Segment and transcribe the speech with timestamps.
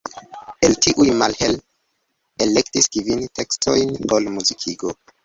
[0.67, 1.51] El tiuj Mahler
[2.45, 4.97] elektis kvin tekstojn por muzikigo.